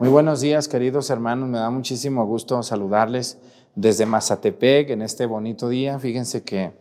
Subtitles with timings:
[0.00, 1.50] Muy buenos días, queridos hermanos.
[1.50, 3.36] Me da muchísimo gusto saludarles
[3.74, 5.98] desde Mazatepec en este bonito día.
[5.98, 6.72] Fíjense que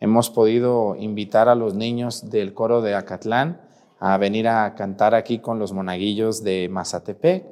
[0.00, 3.60] hemos podido invitar a los niños del coro de Acatlán
[4.00, 7.46] a venir a cantar aquí con los monaguillos de Mazatepec.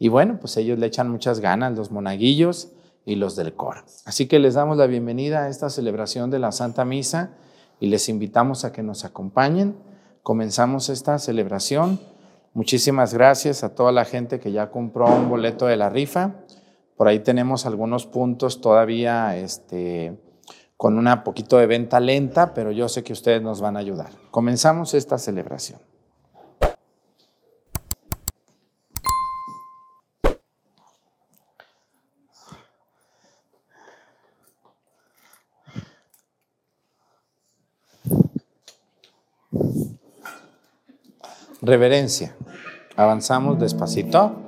[0.00, 2.72] Y bueno, pues ellos le echan muchas ganas, los monaguillos
[3.06, 3.84] y los del coro.
[4.06, 7.30] Así que les damos la bienvenida a esta celebración de la Santa Misa
[7.78, 9.76] y les invitamos a que nos acompañen.
[10.24, 12.00] Comenzamos esta celebración
[12.54, 16.36] Muchísimas gracias a toda la gente que ya compró un boleto de la rifa.
[16.96, 20.16] Por ahí tenemos algunos puntos todavía este,
[20.76, 24.10] con una poquito de venta lenta, pero yo sé que ustedes nos van a ayudar.
[24.30, 25.80] Comenzamos esta celebración.
[41.60, 42.36] Reverencia.
[42.96, 44.43] Avanzamos despacito.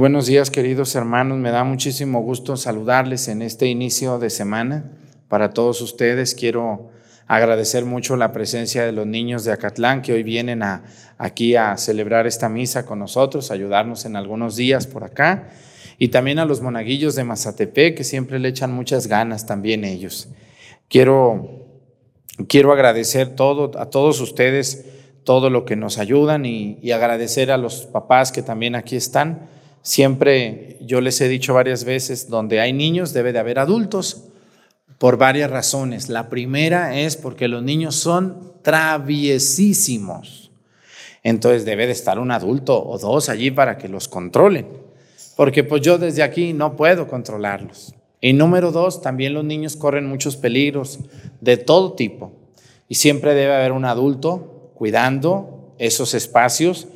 [0.00, 1.36] Buenos días, queridos hermanos.
[1.36, 4.92] Me da muchísimo gusto saludarles en este inicio de semana.
[5.28, 6.88] Para todos ustedes quiero
[7.26, 10.84] agradecer mucho la presencia de los niños de Acatlán que hoy vienen a,
[11.18, 15.50] aquí a celebrar esta misa con nosotros, ayudarnos en algunos días por acá.
[15.98, 20.30] Y también a los monaguillos de Mazatepec que siempre le echan muchas ganas también ellos.
[20.88, 21.66] Quiero,
[22.48, 24.86] quiero agradecer todo, a todos ustedes
[25.24, 29.59] todo lo que nos ayudan y, y agradecer a los papás que también aquí están
[29.82, 34.24] Siempre yo les he dicho varias veces, donde hay niños debe de haber adultos
[34.98, 36.08] por varias razones.
[36.08, 40.50] La primera es porque los niños son traviesísimos.
[41.22, 44.66] Entonces debe de estar un adulto o dos allí para que los controlen.
[45.36, 47.94] Porque pues yo desde aquí no puedo controlarlos.
[48.20, 50.98] Y número dos, también los niños corren muchos peligros
[51.40, 52.32] de todo tipo.
[52.88, 56.88] Y siempre debe haber un adulto cuidando esos espacios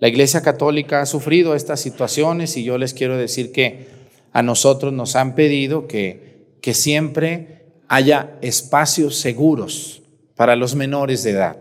[0.00, 3.88] la Iglesia Católica ha sufrido estas situaciones y yo les quiero decir que
[4.32, 10.02] a nosotros nos han pedido que, que siempre haya espacios seguros
[10.36, 11.58] para los menores de edad.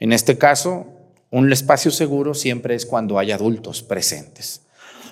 [0.00, 0.86] En este caso,
[1.30, 4.62] un espacio seguro siempre es cuando hay adultos presentes.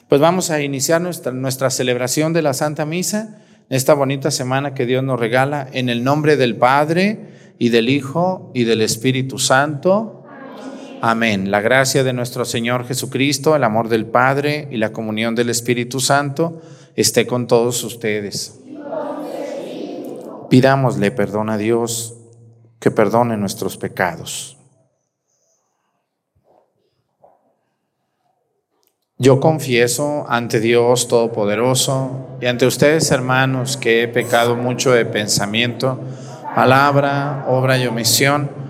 [0.08, 3.38] Pues vamos a iniciar nuestra, nuestra celebración de la Santa Misa,
[3.70, 8.50] esta bonita semana que Dios nos regala, en el nombre del Padre y del Hijo
[8.52, 10.19] y del Espíritu Santo.
[11.02, 11.50] Amén.
[11.50, 15.98] La gracia de nuestro Señor Jesucristo, el amor del Padre y la comunión del Espíritu
[15.98, 16.60] Santo
[16.94, 18.60] esté con todos ustedes.
[20.50, 22.16] Pidámosle perdón a Dios
[22.78, 24.58] que perdone nuestros pecados.
[29.16, 35.98] Yo confieso ante Dios Todopoderoso y ante ustedes, hermanos, que he pecado mucho de pensamiento,
[36.54, 38.69] palabra, obra y omisión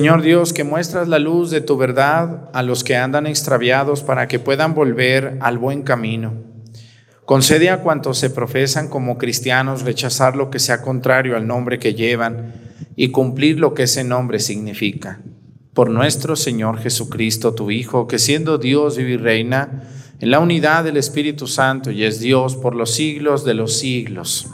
[0.00, 4.28] Señor Dios, que muestras la luz de tu verdad a los que andan extraviados para
[4.28, 6.32] que puedan volver al buen camino.
[7.26, 11.92] Concede a cuantos se profesan como cristianos rechazar lo que sea contrario al nombre que
[11.92, 12.54] llevan
[12.96, 15.20] y cumplir lo que ese nombre significa.
[15.74, 19.82] Por nuestro Señor Jesucristo, tu Hijo, que siendo Dios vive y reina
[20.18, 24.48] en la unidad del Espíritu Santo y es Dios por los siglos de los siglos.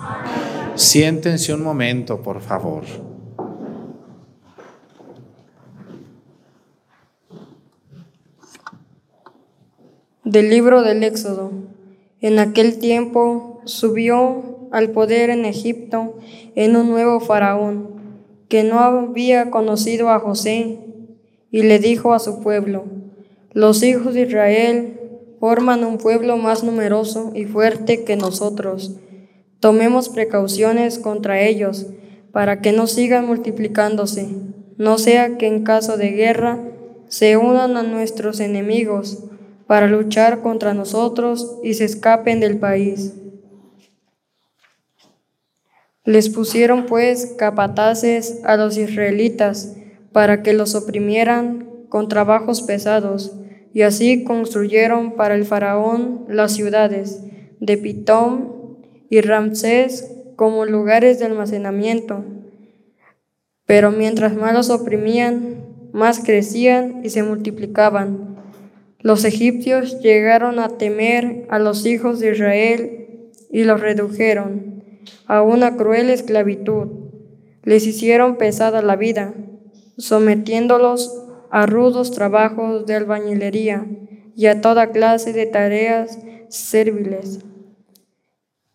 [0.74, 3.05] Siéntense un momento, por favor.
[10.26, 11.52] Del libro del Éxodo.
[12.20, 16.16] En aquel tiempo subió al poder en Egipto
[16.56, 17.94] en un nuevo faraón
[18.48, 20.80] que no había conocido a José
[21.52, 22.86] y le dijo a su pueblo,
[23.52, 25.00] los hijos de Israel
[25.38, 28.96] forman un pueblo más numeroso y fuerte que nosotros
[29.60, 31.86] Tomemos precauciones contra ellos
[32.32, 34.26] para que no sigan multiplicándose,
[34.76, 36.58] no sea que en caso de guerra
[37.06, 39.22] se unan a nuestros enemigos
[39.66, 43.14] para luchar contra nosotros y se escapen del país.
[46.04, 49.76] Les pusieron pues capataces a los israelitas
[50.12, 53.32] para que los oprimieran con trabajos pesados,
[53.74, 57.22] y así construyeron para el faraón las ciudades
[57.60, 58.78] de Pitón
[59.10, 62.24] y Ramsés como lugares de almacenamiento.
[63.66, 68.35] Pero mientras más los oprimían, más crecían y se multiplicaban.
[69.06, 74.82] Los egipcios llegaron a temer a los hijos de Israel y los redujeron
[75.26, 76.88] a una cruel esclavitud.
[77.62, 79.32] Les hicieron pesada la vida,
[79.96, 81.22] sometiéndolos
[81.52, 83.86] a rudos trabajos de albañilería
[84.34, 86.18] y a toda clase de tareas
[86.48, 87.38] serviles.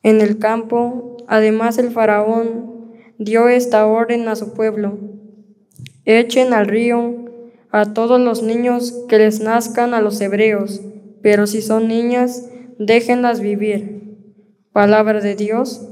[0.01, 4.97] En el campo, además el faraón dio esta orden a su pueblo.
[6.05, 7.20] Echen al río
[7.71, 10.81] a todos los niños que les nazcan a los hebreos,
[11.21, 14.17] pero si son niñas, déjenlas vivir.
[14.73, 15.87] Palabra de Dios.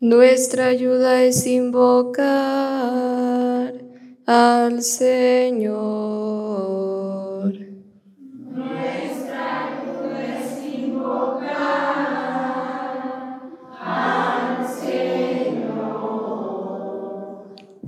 [0.00, 2.22] Nuestra ayuda es invocar
[4.26, 5.72] al Señor.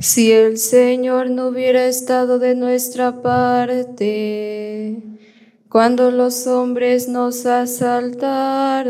[0.04, 5.02] Si el Señor no hubiera estado de nuestra parte,
[5.70, 8.84] cuando los hombres nos asaltaron,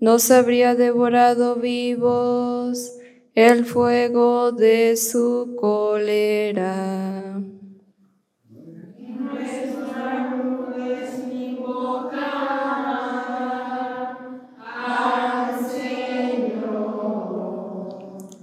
[0.00, 2.92] nos habría devorado vivos
[3.34, 7.42] el fuego de su cólera.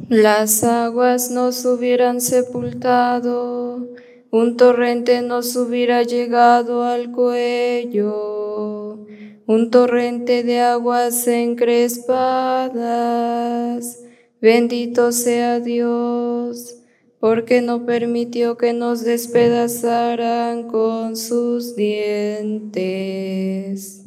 [0.09, 3.89] Las aguas nos hubieran sepultado,
[4.31, 9.05] un torrente nos hubiera llegado al cuello,
[9.47, 14.01] un torrente de aguas encrespadas.
[14.39, 16.77] Bendito sea Dios,
[17.19, 24.05] porque no permitió que nos despedazaran con sus dientes.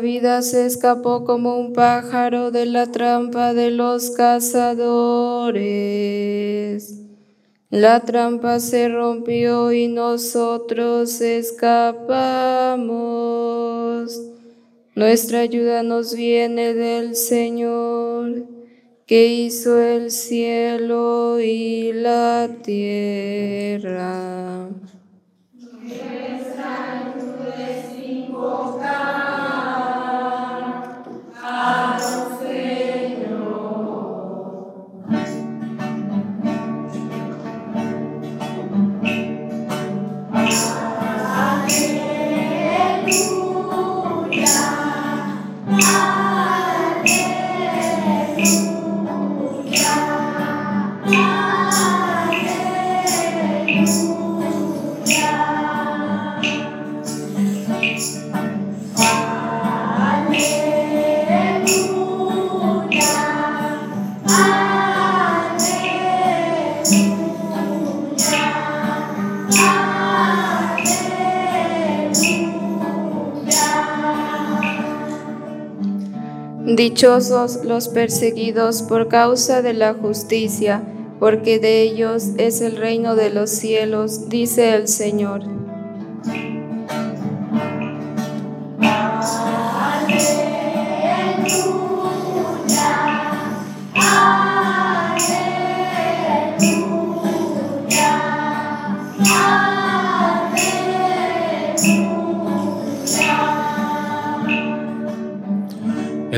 [0.00, 4.80] Vida se escapó como un pájaro de la trampa de los cazadores.
[7.68, 12.00] La trampa se rompió y nosotros escapamos.
[14.94, 18.46] Nuestra ayuda nos viene del Señor,
[19.06, 24.40] que hizo el cielo y la tierra.
[76.80, 80.82] Dichosos los perseguidos por causa de la justicia,
[81.18, 85.59] porque de ellos es el reino de los cielos, dice el Señor.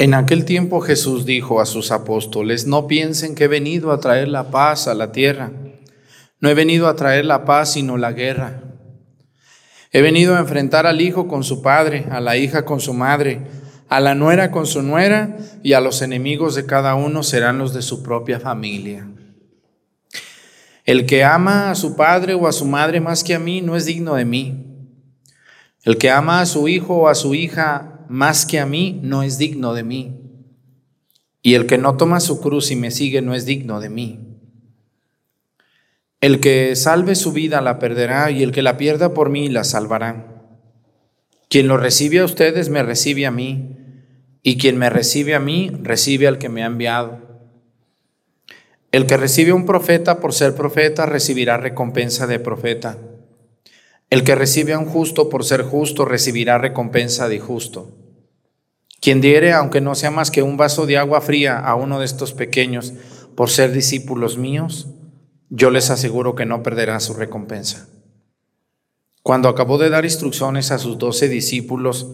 [0.00, 4.28] En aquel tiempo Jesús dijo a sus apóstoles, no piensen que he venido a traer
[4.28, 5.50] la paz a la tierra.
[6.38, 8.62] No he venido a traer la paz, sino la guerra.
[9.90, 13.40] He venido a enfrentar al hijo con su padre, a la hija con su madre,
[13.88, 17.74] a la nuera con su nuera, y a los enemigos de cada uno serán los
[17.74, 19.08] de su propia familia.
[20.84, 23.74] El que ama a su padre o a su madre más que a mí no
[23.74, 24.64] es digno de mí.
[25.82, 29.22] El que ama a su hijo o a su hija más que a mí no
[29.22, 30.20] es digno de mí.
[31.42, 34.20] Y el que no toma su cruz y me sigue no es digno de mí.
[36.20, 39.62] El que salve su vida la perderá y el que la pierda por mí la
[39.62, 40.42] salvará.
[41.48, 43.76] Quien lo recibe a ustedes me recibe a mí
[44.42, 47.20] y quien me recibe a mí recibe al que me ha enviado.
[48.90, 52.98] El que recibe a un profeta por ser profeta recibirá recompensa de profeta.
[54.10, 57.97] El que recibe a un justo por ser justo recibirá recompensa de justo.
[59.00, 62.04] Quien diere, aunque no sea más que un vaso de agua fría a uno de
[62.04, 62.92] estos pequeños
[63.36, 64.88] por ser discípulos míos,
[65.50, 67.88] yo les aseguro que no perderá su recompensa.
[69.22, 72.08] Cuando acabó de dar instrucciones a sus doce discípulos,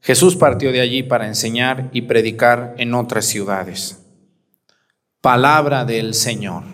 [0.00, 3.98] Jesús partió de allí para enseñar y predicar en otras ciudades.
[5.20, 6.64] Palabra del Señor.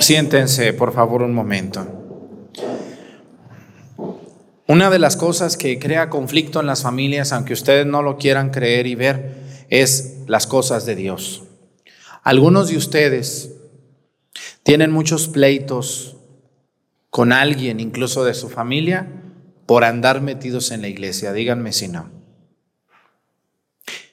[0.00, 1.99] Siéntense, por favor, un momento.
[4.70, 8.50] Una de las cosas que crea conflicto en las familias, aunque ustedes no lo quieran
[8.50, 11.42] creer y ver, es las cosas de Dios.
[12.22, 13.50] Algunos de ustedes
[14.62, 16.18] tienen muchos pleitos
[17.10, 19.08] con alguien, incluso de su familia,
[19.66, 21.32] por andar metidos en la iglesia.
[21.32, 22.08] Díganme si no.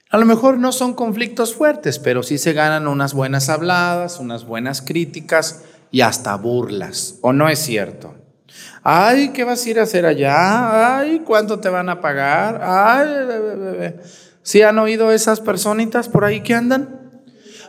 [0.10, 4.44] A lo mejor no son conflictos fuertes, pero sí se ganan unas buenas habladas, unas
[4.44, 8.27] buenas críticas, y hasta burlas, ¿o no es cierto?
[8.84, 10.98] Ay, ¿qué vas a ir a hacer allá?
[11.00, 12.62] Ay, ¿cuánto te van a pagar?
[12.64, 13.96] Ay,
[14.42, 17.22] ¿sí han oído esas personitas por ahí que andan?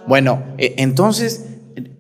[0.06, 1.44] Bueno, e, entonces,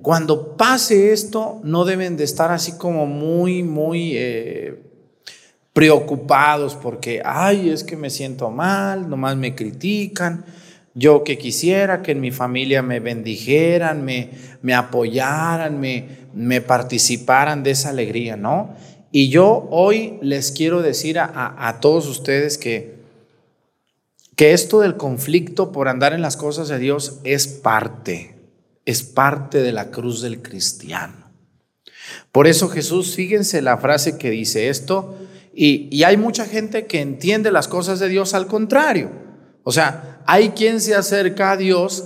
[0.02, 4.82] cuando pase esto, no deben de estar así como muy, muy eh,
[5.72, 10.44] preocupados porque, ay, es que me siento mal, nomás me critican.
[10.98, 14.30] Yo que quisiera que en mi familia me bendijeran, me,
[14.62, 18.74] me apoyaran, me, me participaran de esa alegría, ¿no?
[19.12, 22.96] Y yo hoy les quiero decir a, a todos ustedes que,
[24.34, 28.34] que esto del conflicto por andar en las cosas de Dios es parte,
[28.84, 31.30] es parte de la cruz del cristiano.
[32.32, 35.16] Por eso Jesús, fíjense la frase que dice esto,
[35.54, 39.10] y, y hay mucha gente que entiende las cosas de Dios al contrario.
[39.62, 42.04] O sea, hay quien se acerca a Dios,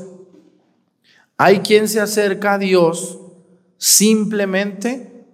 [1.37, 3.19] hay quien se acerca a Dios
[3.79, 5.25] simplemente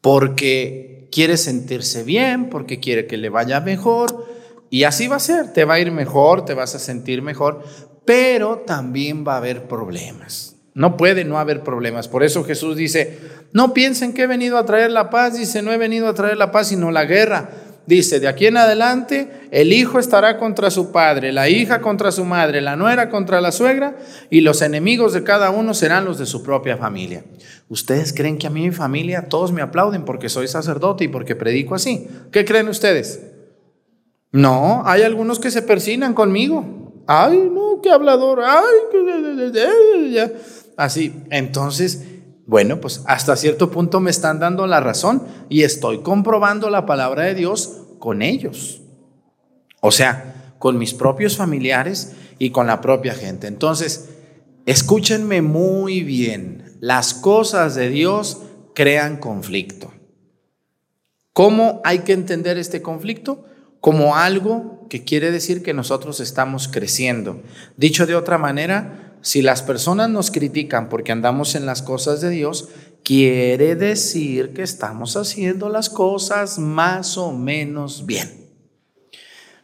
[0.00, 4.26] porque quiere sentirse bien, porque quiere que le vaya mejor,
[4.70, 7.62] y así va a ser, te va a ir mejor, te vas a sentir mejor,
[8.06, 10.56] pero también va a haber problemas.
[10.72, 12.08] No puede no haber problemas.
[12.08, 13.18] Por eso Jesús dice,
[13.52, 16.38] no piensen que he venido a traer la paz, dice, no he venido a traer
[16.38, 17.50] la paz, sino la guerra.
[17.86, 22.24] Dice, de aquí en adelante el hijo estará contra su padre, la hija contra su
[22.24, 23.96] madre, la nuera contra la suegra
[24.28, 27.24] y los enemigos de cada uno serán los de su propia familia.
[27.68, 31.36] ¿Ustedes creen que a mí mi familia todos me aplauden porque soy sacerdote y porque
[31.36, 32.08] predico así?
[32.32, 33.20] ¿Qué creen ustedes?
[34.32, 37.02] No, hay algunos que se persinan conmigo.
[37.06, 38.40] Ay, no, qué hablador.
[38.44, 40.18] Ay,
[40.76, 41.14] así.
[41.30, 42.02] Entonces,
[42.46, 47.24] bueno, pues hasta cierto punto me están dando la razón y estoy comprobando la palabra
[47.24, 48.80] de Dios con ellos.
[49.80, 53.48] O sea, con mis propios familiares y con la propia gente.
[53.48, 54.10] Entonces,
[54.64, 56.76] escúchenme muy bien.
[56.80, 58.42] Las cosas de Dios
[58.74, 59.92] crean conflicto.
[61.32, 63.44] ¿Cómo hay que entender este conflicto?
[63.80, 67.42] Como algo que quiere decir que nosotros estamos creciendo.
[67.76, 72.30] Dicho de otra manera, si las personas nos critican porque andamos en las cosas de
[72.30, 72.68] Dios,
[73.02, 78.52] quiere decir que estamos haciendo las cosas más o menos bien.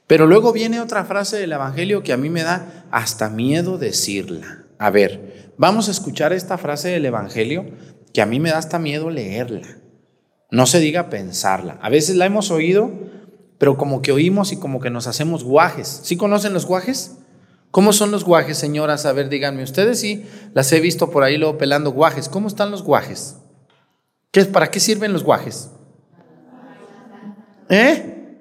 [0.08, 4.64] Pero luego viene otra frase del Evangelio que a mí me da hasta miedo decirla.
[4.80, 7.64] A ver, vamos a escuchar esta frase del Evangelio
[8.12, 9.78] que a mí me da hasta miedo leerla.
[10.50, 11.78] No se diga pensarla.
[11.82, 12.90] A veces la hemos oído,
[13.58, 16.00] pero como que oímos y como que nos hacemos guajes.
[16.02, 17.21] ¿Sí conocen los guajes?
[17.72, 19.06] ¿Cómo son los guajes, señoras?
[19.06, 22.28] A ver, díganme ustedes sí, las he visto por ahí luego pelando guajes.
[22.28, 23.36] ¿Cómo están los guajes?
[24.30, 25.70] ¿Qué, ¿Para qué sirven los guajes?
[27.70, 28.36] ¿Eh?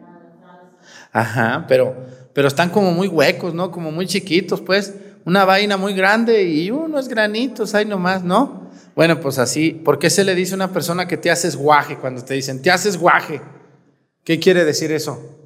[1.13, 1.95] Ajá, pero,
[2.33, 3.71] pero están como muy huecos, ¿no?
[3.71, 4.95] Como muy chiquitos, pues.
[5.23, 8.69] Una vaina muy grande y unos granitos ahí nomás, ¿no?
[8.95, 11.97] Bueno, pues así, ¿por qué se le dice a una persona que te haces guaje
[11.97, 13.39] cuando te dicen, te haces guaje?
[14.25, 15.40] ¿Qué quiere decir eso?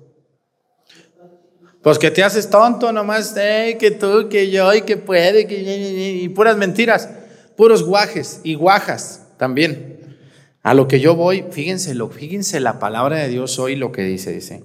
[1.86, 6.58] Pues que te haces tonto nomás, que tú, que yo, y que puede, y puras
[6.58, 7.08] mentiras,
[7.56, 10.18] puros guajes y guajas también.
[10.64, 14.02] A lo que yo voy, fíjense, lo, fíjense la palabra de Dios hoy lo que
[14.02, 14.64] dice, dice,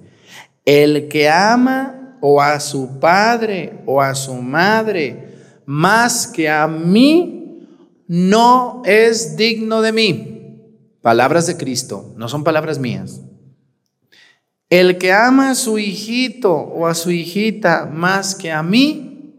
[0.65, 5.27] el que ama o a su padre o a su madre
[5.67, 7.67] más que a mí,
[8.07, 10.57] no es digno de mí.
[11.03, 13.21] Palabras de Cristo, no son palabras mías.
[14.71, 19.35] El que ama a su hijito o a su hijita más que a mí,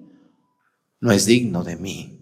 [1.00, 2.20] no es digno de mí.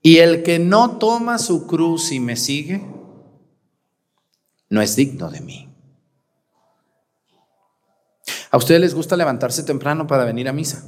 [0.00, 2.86] Y el que no toma su cruz y me sigue,
[4.68, 5.74] no es digno de mí.
[8.52, 10.86] ¿A ustedes les gusta levantarse temprano para venir a misa?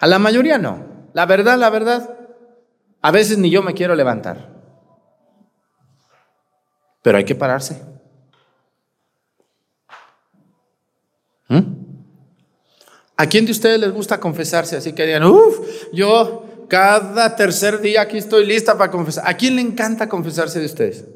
[0.00, 0.84] A la mayoría no.
[1.12, 2.18] La verdad, la verdad,
[3.00, 4.57] a veces ni yo me quiero levantar.
[7.08, 7.80] Pero hay que pararse.
[11.48, 11.62] ¿Mm?
[13.16, 14.76] ¿A quién de ustedes les gusta confesarse?
[14.76, 15.58] Así que digan, uff,
[15.90, 19.24] yo cada tercer día aquí estoy lista para confesar.
[19.26, 21.06] ¿A quién le encanta confesarse de ustedes?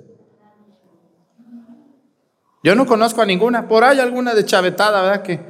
[2.65, 3.69] Yo no conozco a ninguna.
[3.69, 5.23] Por ahí alguna de chavetada, ¿verdad?
[5.23, 5.41] Que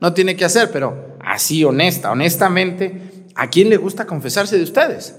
[0.00, 5.14] no tiene que hacer, pero así, honesta, honestamente, ¿a quién le gusta confesarse de ustedes?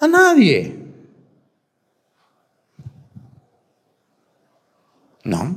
[0.00, 0.82] A nadie.
[5.24, 5.56] No.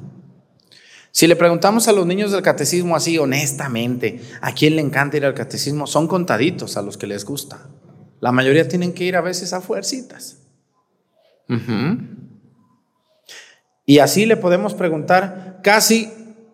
[1.16, 5.24] Si le preguntamos a los niños del catecismo así honestamente, ¿a quién le encanta ir
[5.24, 5.88] al catecismo?
[5.88, 7.70] Son contaditos a los que les gusta.
[8.20, 10.40] La mayoría tienen que ir a veces a fuercitas.
[13.86, 16.12] Y así le podemos preguntar casi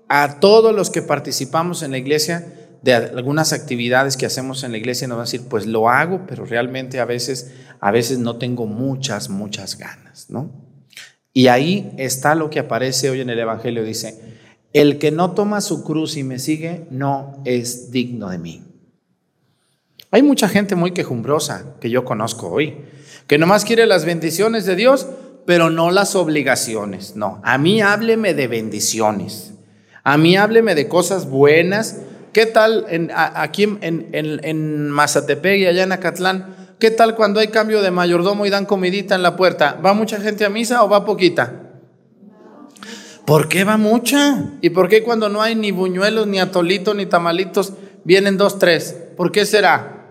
[0.07, 4.77] a todos los que participamos en la iglesia de algunas actividades que hacemos en la
[4.77, 8.35] iglesia nos van a decir, pues lo hago, pero realmente a veces a veces no
[8.35, 10.51] tengo muchas muchas ganas, ¿no?
[11.33, 13.83] Y ahí está lo que aparece hoy en el Evangelio.
[13.83, 14.31] Dice,
[14.73, 18.63] el que no toma su cruz y me sigue no es digno de mí.
[20.11, 22.77] Hay mucha gente muy quejumbrosa que yo conozco hoy,
[23.27, 25.07] que nomás quiere las bendiciones de Dios,
[25.45, 27.15] pero no las obligaciones.
[27.15, 29.53] No, a mí hábleme de bendiciones.
[30.03, 32.01] A mí hábleme de cosas buenas.
[32.33, 36.55] ¿Qué tal en, aquí en, en, en Mazatepec y allá en Acatlán?
[36.79, 39.79] ¿Qué tal cuando hay cambio de mayordomo y dan comidita en la puerta?
[39.85, 41.70] ¿Va mucha gente a misa o va poquita?
[43.25, 44.45] ¿Por qué va mucha?
[44.61, 48.95] ¿Y por qué cuando no hay ni buñuelos, ni atolitos, ni tamalitos, vienen dos, tres?
[49.15, 50.07] ¿Por qué será?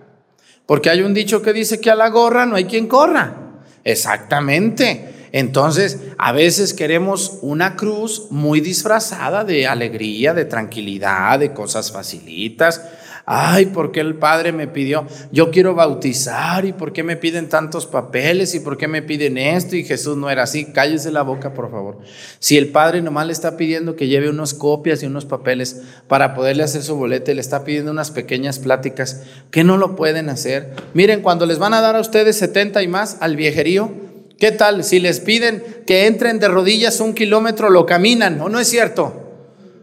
[0.67, 3.37] Porque hay un dicho que dice que a la gorra no hay quien corra.
[3.85, 5.29] Exactamente.
[5.33, 12.81] Entonces, a veces queremos una cruz muy disfrazada de alegría, de tranquilidad, de cosas facilitas.
[13.27, 15.07] Ay, ¿por qué el Padre me pidió?
[15.31, 19.39] Yo quiero bautizar y ¿por qué me piden tantos papeles y por qué me piden
[19.39, 19.77] esto?
[19.77, 20.67] Y Jesús no era así.
[20.67, 21.99] Cállese la boca, por favor.
[22.39, 26.35] Si el Padre nomás le está pidiendo que lleve unas copias y unos papeles para
[26.35, 30.75] poderle hacer su bolete, le está pidiendo unas pequeñas pláticas que no lo pueden hacer.
[30.95, 33.93] Miren, cuando les van a dar a ustedes 70 y más al viejerío,
[34.39, 34.83] ¿qué tal?
[34.83, 39.30] Si les piden que entren de rodillas un kilómetro, lo caminan, ¿o no es cierto?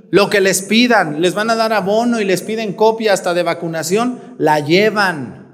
[0.10, 3.44] Lo que les pidan, les van a dar abono y les piden copia hasta de
[3.44, 5.48] vacunación, la llevan.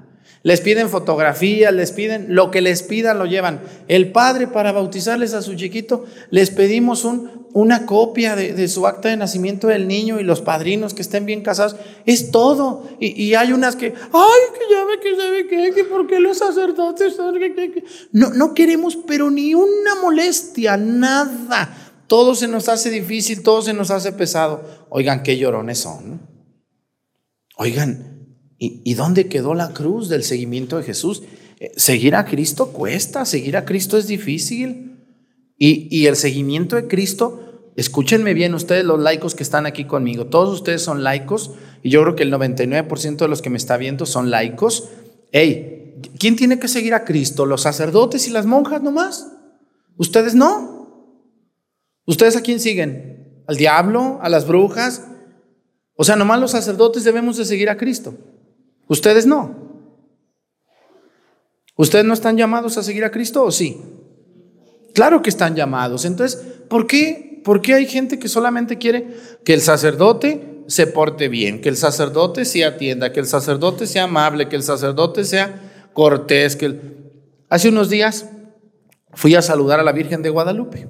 [0.44, 3.62] Les piden fotografías, les piden lo que les pidan, lo llevan.
[3.88, 9.08] El padre para bautizarles a su chiquito, les pedimos un, una copia de, su acta
[9.08, 11.76] de nacimiento del niño y los padrinos que estén bien casados.
[12.04, 12.86] Es todo.
[13.00, 16.36] Y, hay unas que, ay, que ya ve que sabe que, que por qué los
[16.36, 17.16] sacerdotes
[18.12, 21.83] No, no queremos, pero ni una molestia, nada.
[22.14, 24.86] Todo se nos hace difícil, todo se nos hace pesado.
[24.88, 26.20] Oigan, qué llorones son.
[27.56, 31.24] Oigan, ¿y, dónde quedó la cruz del seguimiento de Jesús?
[31.58, 35.04] Eh, seguir a Cristo cuesta, seguir a Cristo es difícil.
[35.58, 40.54] Y, el seguimiento de Cristo, escúchenme bien ustedes los laicos que están aquí conmigo, todos
[40.54, 44.06] ustedes son laicos y yo creo que el 99% de los que me está viendo
[44.06, 44.88] son laicos.
[45.32, 47.44] Hey, ¿quién tiene que seguir a Cristo?
[47.44, 49.32] ¿Los sacerdotes y las monjas nomás?
[49.96, 50.73] ¿Ustedes no?
[52.06, 53.42] ¿Ustedes a quién siguen?
[53.46, 54.18] ¿Al diablo?
[54.22, 55.02] ¿A las brujas?
[55.96, 58.14] O sea, nomás los sacerdotes debemos de seguir a Cristo.
[58.88, 59.64] Ustedes no.
[61.76, 63.80] ¿Ustedes no están llamados a seguir a Cristo o sí?
[64.92, 66.04] Claro que están llamados.
[66.04, 71.28] Entonces, ¿por qué, ¿por qué hay gente que solamente quiere que el sacerdote se porte
[71.28, 75.88] bien, que el sacerdote se atienda, que el sacerdote sea amable, que el sacerdote sea
[75.92, 76.54] cortés?
[76.54, 76.78] Que
[77.48, 78.28] Hace unos días
[79.12, 80.86] fui a saludar a la Virgen de Guadalupe.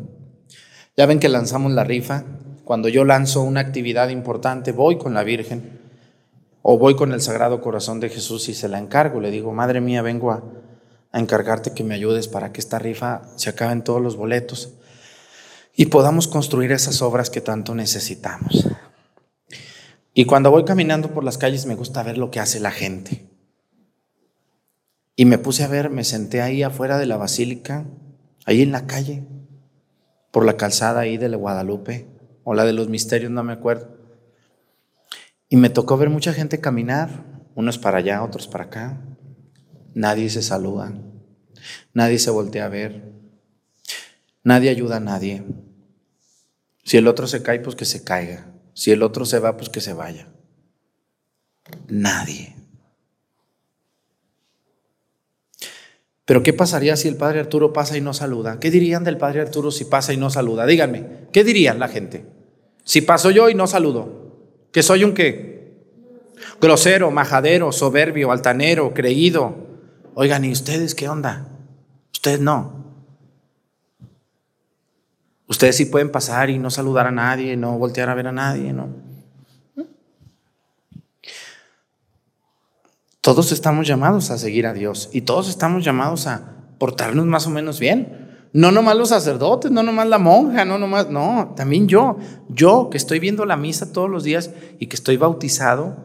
[0.96, 2.24] Ya ven que lanzamos la rifa.
[2.64, 5.80] Cuando yo lanzo una actividad importante, voy con la Virgen
[6.62, 9.20] o voy con el Sagrado Corazón de Jesús y se la encargo.
[9.20, 10.42] Le digo, Madre mía, vengo a,
[11.12, 14.74] encargarte que me ayudes para que esta rifa se acaben todos los boletos
[15.76, 18.66] y podamos construir esas obras que tanto necesitamos.
[20.12, 23.28] Y cuando voy caminando por las calles me gusta ver lo que hace la gente.
[25.16, 27.85] Y me puse a ver, me senté ahí afuera de la basílica,
[28.44, 29.22] ahí en la calle,
[30.35, 32.09] por la calzada ahí de Guadalupe,
[32.42, 33.97] o la de los misterios, no me acuerdo.
[35.49, 37.23] Y me tocó ver mucha gente caminar,
[37.55, 39.01] unos para allá, otros para acá.
[39.94, 40.92] Nadie se saluda,
[41.92, 43.12] nadie se voltea a ver,
[44.42, 45.44] nadie ayuda a nadie.
[46.83, 48.49] Si el otro se cae, pues que se caiga.
[48.73, 50.27] Si el otro se va, pues que se vaya.
[51.87, 52.54] Nadie.
[56.25, 58.59] Pero ¿qué pasaría si el padre Arturo pasa y no saluda?
[58.59, 60.65] ¿Qué dirían del padre Arturo si pasa y no saluda?
[60.65, 62.25] Díganme, ¿qué dirían la gente?
[62.85, 65.55] Si paso yo y no saludo, que soy un qué?
[66.61, 69.55] Grosero, majadero, soberbio, altanero, creído.
[70.15, 71.49] Oigan, ¿y ustedes qué onda?
[72.13, 72.85] Ustedes no.
[75.47, 78.73] Ustedes sí pueden pasar y no saludar a nadie, no voltear a ver a nadie,
[78.73, 78.89] ¿no?
[83.25, 87.51] Todos estamos llamados a seguir a Dios y todos estamos llamados a portarnos más o
[87.51, 88.51] menos bien.
[88.53, 92.19] No nomás los sacerdotes, no nomás la monja, no nomás, no, también yo,
[92.51, 95.97] yo que estoy viendo la misa todos los días y que estoy bautizado,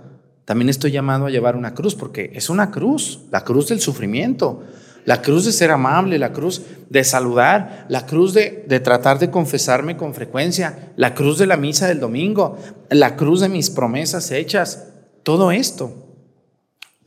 [0.45, 4.63] también estoy llamado a llevar una cruz, porque es una cruz, la cruz del sufrimiento,
[5.03, 9.29] la cruz de ser amable, la cruz de saludar, la cruz de, de, tratar de
[9.29, 12.57] confesarme con frecuencia, la cruz de la misa del domingo,
[12.89, 14.87] la cruz de mis promesas hechas,
[15.23, 16.08] todo esto.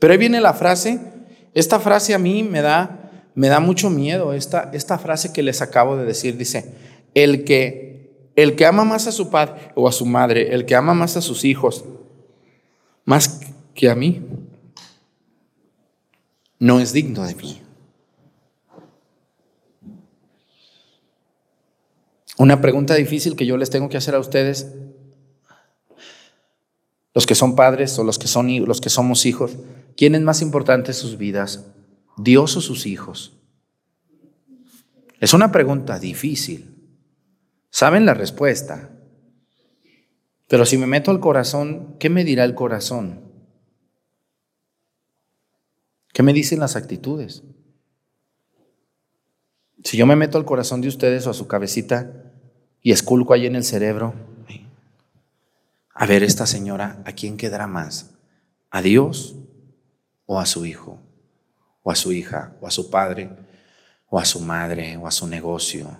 [0.03, 0.99] Pero ahí viene la frase,
[1.53, 5.61] esta frase a mí me da, me da mucho miedo, esta, esta frase que les
[5.61, 6.73] acabo de decir, dice,
[7.13, 10.75] el que, el que ama más a su padre o a su madre, el que
[10.75, 11.85] ama más a sus hijos,
[13.05, 13.39] más
[13.73, 14.27] que a mí,
[16.59, 17.61] no es digno de mí.
[22.37, 24.67] Una pregunta difícil que yo les tengo que hacer a ustedes,
[27.13, 29.57] los que son padres o los que, son, los que somos hijos,
[29.95, 31.67] ¿Quién es más importante en sus vidas?
[32.17, 33.37] ¿Dios o sus hijos?
[35.19, 36.75] Es una pregunta difícil.
[37.69, 38.91] ¿Saben la respuesta?
[40.47, 43.21] Pero si me meto al corazón, ¿qué me dirá el corazón?
[46.11, 47.43] ¿Qué me dicen las actitudes?
[49.83, 52.31] Si yo me meto al corazón de ustedes o a su cabecita
[52.81, 54.13] y esculco ahí en el cerebro,
[55.93, 58.15] a ver esta señora, ¿a quién quedará más?
[58.71, 59.35] ¿A Dios
[60.25, 60.99] o a su hijo?
[61.83, 62.57] ¿O a su hija?
[62.61, 63.29] ¿O a su padre?
[64.09, 64.97] ¿O a su madre?
[64.97, 65.95] ¿O a su negocio?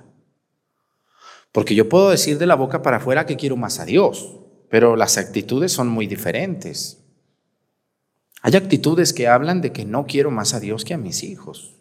[1.52, 4.96] Porque yo puedo decir de la boca para afuera que quiero más a Dios, pero
[4.96, 7.04] las actitudes son muy diferentes.
[8.42, 11.76] Hay actitudes que hablan de que no quiero más a Dios que a mis hijos.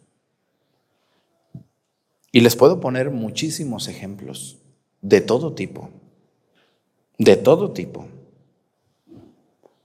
[2.30, 4.58] Y les puedo poner muchísimos ejemplos
[5.00, 5.90] de todo tipo,
[7.18, 8.06] de todo tipo.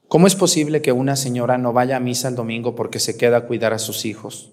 [0.07, 3.37] ¿Cómo es posible que una señora no vaya a misa el domingo porque se queda
[3.37, 4.51] a cuidar a sus hijos?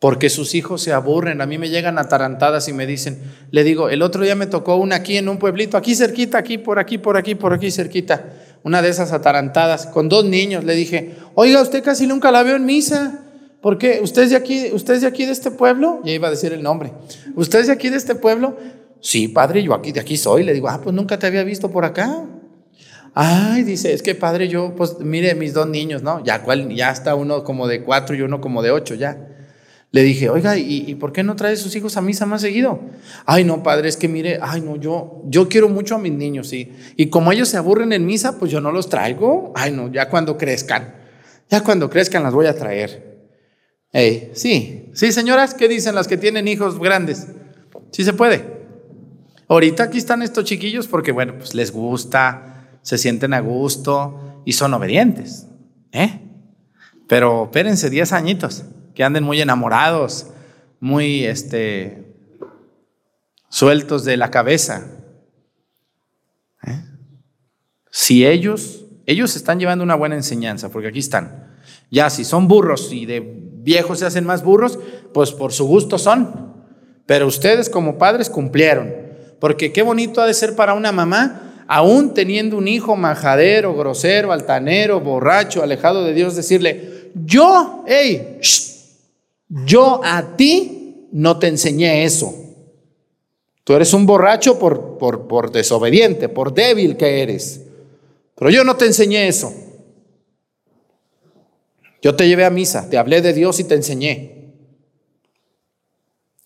[0.00, 1.40] porque sus hijos se aburren.
[1.40, 4.76] A mí me llegan atarantadas y me dicen, le digo, el otro día me tocó
[4.76, 8.24] una aquí en un pueblito, aquí cerquita, aquí, por aquí, por aquí, por aquí cerquita.
[8.64, 10.64] Una de esas atarantadas, con dos niños.
[10.64, 13.26] Le dije, oiga, usted casi nunca la veo en misa.
[13.60, 14.00] ¿Por qué?
[14.02, 16.00] ¿Usted es de aquí, usted es de aquí de este pueblo?
[16.02, 16.92] Ya iba a decir el nombre.
[17.36, 18.56] ¿Usted es de aquí de este pueblo?
[19.00, 20.44] Sí, padre, yo aquí de aquí soy.
[20.44, 22.26] Le digo, ah, pues nunca te había visto por acá.
[23.14, 26.22] Ay, dice, es que padre, yo, pues mire, mis dos niños, ¿no?
[26.24, 29.26] Ya, cuál, ya está uno como de cuatro y uno como de ocho, ya.
[29.92, 32.78] Le dije, oiga, ¿y, por qué no trae sus hijos a misa más seguido?
[33.26, 36.48] Ay, no, padre, es que mire, ay, no, yo, yo quiero mucho a mis niños,
[36.48, 36.72] sí.
[36.96, 39.52] Y como ellos se aburren en misa, pues yo no los traigo.
[39.56, 40.94] Ay, no, ya cuando crezcan,
[41.48, 43.10] ya cuando crezcan las voy a traer.
[43.90, 47.26] Hey, sí, sí, señoras, ¿qué dicen las que tienen hijos grandes?
[47.90, 48.59] Sí se puede.
[49.50, 54.52] Ahorita aquí están estos chiquillos porque, bueno, pues les gusta, se sienten a gusto y
[54.52, 55.48] son obedientes.
[55.90, 56.20] ¿Eh?
[57.08, 58.62] Pero espérense 10 añitos
[58.94, 60.28] que anden muy enamorados,
[60.78, 62.14] muy este,
[63.48, 64.86] sueltos de la cabeza.
[66.64, 66.84] ¿Eh?
[67.90, 71.58] Si ellos, ellos están llevando una buena enseñanza, porque aquí están.
[71.90, 74.78] Ya si son burros y de viejos se hacen más burros,
[75.12, 76.54] pues por su gusto son.
[77.04, 78.99] Pero ustedes como padres cumplieron.
[79.40, 84.32] Porque qué bonito ha de ser para una mamá, aún teniendo un hijo majadero, grosero,
[84.32, 88.38] altanero, borracho, alejado de Dios, decirle, yo, hey,
[89.48, 92.34] yo a ti no te enseñé eso.
[93.64, 97.62] Tú eres un borracho por, por, por desobediente, por débil que eres.
[98.36, 99.52] Pero yo no te enseñé eso.
[102.02, 104.39] Yo te llevé a misa, te hablé de Dios y te enseñé.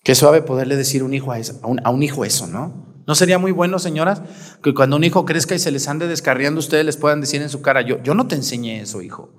[0.05, 3.03] Qué suave poderle decir un hijo a, un, a, un, hijo eso, ¿no?
[3.07, 4.21] ¿No sería muy bueno, señoras,
[4.62, 7.49] que cuando un hijo crezca y se les ande descarriando, ustedes les puedan decir en
[7.49, 9.33] su cara, yo, yo no te enseñé eso, hijo.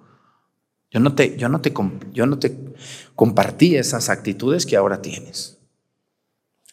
[0.90, 1.72] Yo no te, yo no te,
[2.14, 2.58] yo no te
[3.16, 5.60] compartí esas actitudes que ahora tienes.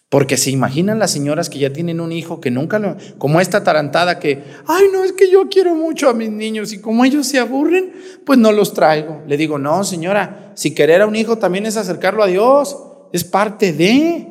[0.08, 3.62] Porque se imaginan las señoras que ya tienen un hijo que nunca lo, como esta
[3.62, 7.26] tarantada que, ay, no, es que yo quiero mucho a mis niños y como ellos
[7.26, 7.92] se aburren,
[8.24, 9.22] pues no los traigo.
[9.26, 12.76] Le digo, no, señora, si querer a un hijo también es acercarlo a Dios,
[13.12, 14.28] es parte de.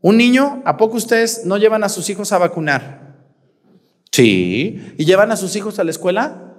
[0.00, 3.16] Un niño, ¿a poco ustedes no llevan a sus hijos a vacunar?
[4.12, 4.94] Sí.
[4.96, 6.54] ¿Y llevan a sus hijos a la escuela?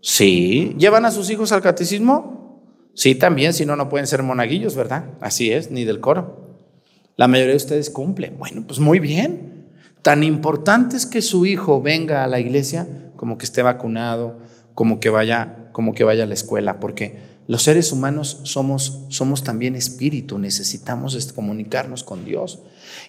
[0.00, 0.76] Sí.
[0.78, 2.62] ¿Llevan a sus hijos al catecismo?
[2.94, 5.06] Sí, también, si no, no pueden ser monaguillos, ¿verdad?
[5.20, 6.58] Así es, ni del coro.
[7.16, 8.38] La mayoría de ustedes cumplen.
[8.38, 9.66] Bueno, pues muy bien.
[10.02, 14.38] Tan importante es que su hijo venga a la iglesia como que esté vacunado,
[14.74, 19.44] como que vaya, como que vaya a la escuela, porque los seres humanos somos, somos
[19.44, 22.60] también espíritu, necesitamos comunicarnos con Dios.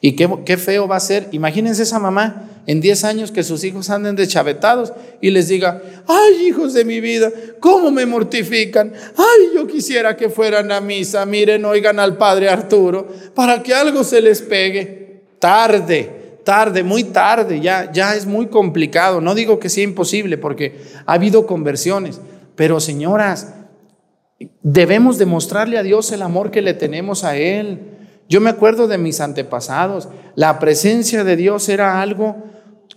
[0.02, 3.64] Y qué, qué, feo va a ser, imagínense esa mamá en 10 años que sus
[3.64, 8.92] hijos anden deschavetados y les diga, ay hijos de mi vida, ¿cómo me mortifican?
[9.16, 14.04] Ay, yo quisiera que fueran a misa, miren, oigan al padre Arturo, para que algo
[14.04, 15.22] se les pegue.
[15.40, 19.22] Tarde, tarde, muy tarde, ya, ya es muy complicado.
[19.22, 22.20] No digo que sea imposible porque ha habido conversiones,
[22.56, 23.54] pero señoras,
[24.64, 27.98] Debemos demostrarle a Dios el amor que le tenemos a Él.
[28.28, 30.10] Yo me acuerdo de mis antepasados.
[30.36, 32.44] La presencia de Dios era algo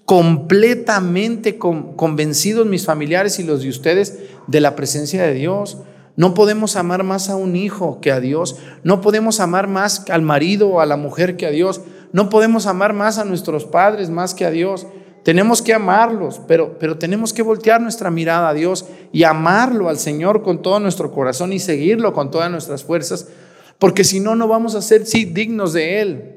[0.05, 5.79] completamente convencidos mis familiares y los de ustedes de la presencia de Dios.
[6.17, 8.57] No podemos amar más a un hijo que a Dios.
[8.83, 11.83] No podemos amar más al marido o a la mujer que a Dios.
[12.13, 14.87] No podemos amar más a nuestros padres más que a Dios.
[15.23, 19.99] Tenemos que amarlos, pero, pero tenemos que voltear nuestra mirada a Dios y amarlo al
[19.99, 23.29] Señor con todo nuestro corazón y seguirlo con todas nuestras fuerzas,
[23.79, 26.35] porque si no, no vamos a ser sí, dignos de Él.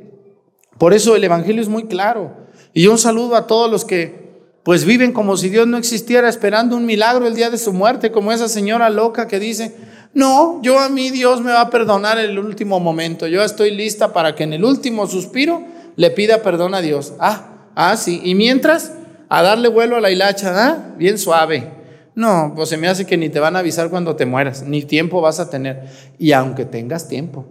[0.78, 2.36] Por eso el Evangelio es muy claro.
[2.74, 4.22] Y un saludo a todos los que
[4.63, 8.12] pues viven como si Dios no existiera, esperando un milagro el día de su muerte,
[8.12, 9.76] como esa señora loca que dice,
[10.13, 13.72] no, yo a mí Dios me va a perdonar en el último momento, yo estoy
[13.72, 15.63] lista para que en el último suspiro
[15.96, 17.13] le pida perdón a Dios.
[17.20, 18.21] Ah, Ah, sí.
[18.23, 18.93] Y mientras,
[19.29, 20.93] a darle vuelo a la hilacha, ¿ah?
[20.97, 21.71] Bien suave.
[22.15, 24.84] No, pues se me hace que ni te van a avisar cuando te mueras, ni
[24.84, 25.88] tiempo vas a tener.
[26.17, 27.45] Y aunque tengas tiempo,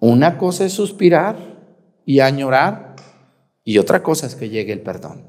[0.00, 1.36] una cosa es suspirar
[2.04, 2.96] y añorar,
[3.64, 5.26] y otra cosa es que llegue el perdón.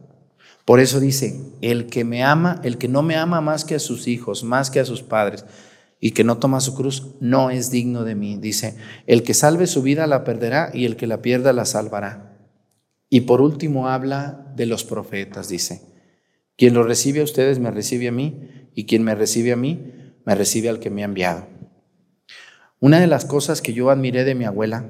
[0.64, 3.80] Por eso dice, el que me ama, el que no me ama más que a
[3.80, 5.46] sus hijos, más que a sus padres,
[6.00, 8.38] y que no toma su cruz, no es digno de mí.
[8.38, 8.78] Dice,
[9.08, 12.37] el que salve su vida la perderá y el que la pierda la salvará.
[13.10, 15.82] Y por último habla de los profetas, dice,
[16.58, 19.94] quien lo recibe a ustedes me recibe a mí y quien me recibe a mí
[20.26, 21.48] me recibe al que me ha enviado.
[22.80, 24.86] Una de las cosas que yo admiré de mi abuela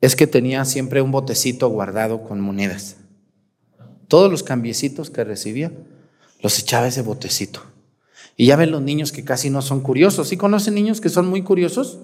[0.00, 2.96] es que tenía siempre un botecito guardado con monedas.
[4.06, 5.72] Todos los cambiecitos que recibía
[6.40, 7.62] los echaba ese botecito.
[8.36, 10.28] Y ya ven los niños que casi no son curiosos.
[10.28, 11.98] ¿Sí conocen niños que son muy curiosos?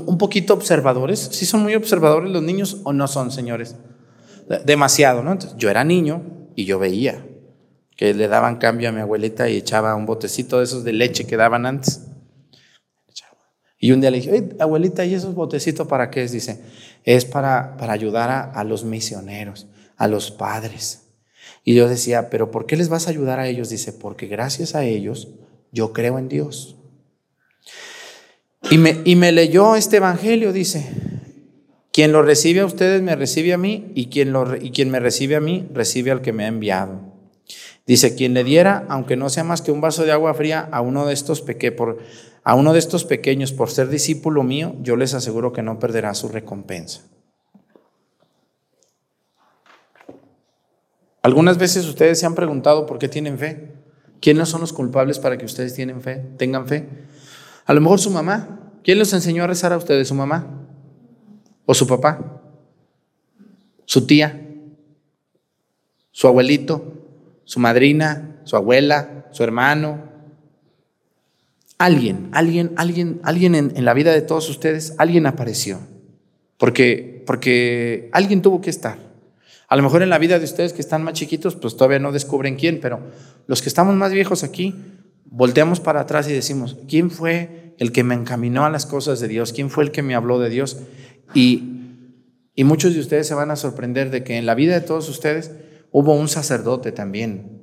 [0.00, 1.20] Un poquito observadores.
[1.32, 3.76] ¿Sí son muy observadores los niños o no son, señores?
[4.64, 5.38] Demasiado, ¿no?
[5.56, 6.22] yo era niño
[6.54, 7.24] y yo veía
[7.96, 11.26] que le daban cambio a mi abuelita y echaba un botecito de esos de leche
[11.26, 12.08] que daban antes.
[13.78, 16.32] Y un día le dije, abuelita, ¿y esos botecitos para qué es?
[16.32, 16.60] Dice,
[17.04, 21.02] es para, para ayudar a, a los misioneros, a los padres.
[21.64, 23.68] Y yo decía, pero ¿por qué les vas a ayudar a ellos?
[23.68, 25.28] Dice, porque gracias a ellos
[25.70, 26.76] yo creo en Dios.
[28.70, 30.90] Y me, y me leyó este evangelio, dice,
[31.92, 34.98] quien lo recibe a ustedes me recibe a mí y quien, lo, y quien me
[34.98, 37.00] recibe a mí recibe al que me ha enviado.
[37.86, 40.80] Dice, quien le diera, aunque no sea más que un vaso de agua fría, a
[40.80, 41.98] uno de estos, peque, por,
[42.42, 46.14] a uno de estos pequeños por ser discípulo mío, yo les aseguro que no perderá
[46.14, 47.02] su recompensa.
[51.22, 53.72] Algunas veces ustedes se han preguntado por qué tienen fe.
[54.20, 56.88] ¿Quiénes son los culpables para que ustedes tienen fe, tengan fe?
[57.66, 58.60] A lo mejor su mamá.
[58.82, 60.08] ¿Quién les enseñó a rezar a ustedes?
[60.08, 60.46] ¿Su mamá?
[61.64, 62.42] ¿O su papá?
[63.86, 64.46] ¿Su tía?
[66.10, 66.92] ¿Su abuelito?
[67.44, 68.40] ¿Su madrina?
[68.44, 69.26] ¿Su abuela?
[69.30, 70.12] ¿Su hermano?
[71.78, 75.80] Alguien, alguien, alguien, alguien en, en la vida de todos ustedes, alguien apareció.
[76.58, 78.98] Porque, porque alguien tuvo que estar.
[79.68, 82.12] A lo mejor en la vida de ustedes que están más chiquitos, pues todavía no
[82.12, 83.00] descubren quién, pero
[83.46, 84.74] los que estamos más viejos aquí,
[85.26, 89.28] volteamos para atrás y decimos, ¿quién fue el que me encaminó a las cosas de
[89.28, 89.52] Dios?
[89.52, 90.78] ¿Quién fue el que me habló de Dios?
[91.34, 92.12] Y,
[92.54, 95.08] y muchos de ustedes se van a sorprender de que en la vida de todos
[95.08, 95.52] ustedes
[95.90, 97.62] hubo un sacerdote también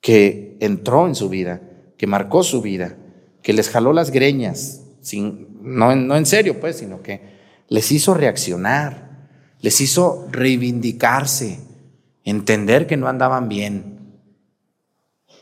[0.00, 1.62] que entró en su vida,
[1.96, 2.96] que marcó su vida,
[3.42, 7.36] que les jaló las greñas, sin, no, no en serio pues, sino que
[7.68, 9.06] les hizo reaccionar
[9.60, 11.60] les hizo reivindicarse,
[12.24, 14.20] entender que no andaban bien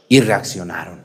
[0.08, 1.03] y reaccionaron.